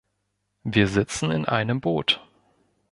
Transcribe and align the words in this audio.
Wir 0.63 0.87
sitzen 0.87 1.29
in 1.29 1.45
einem 1.45 1.79
Boot. 1.79 2.27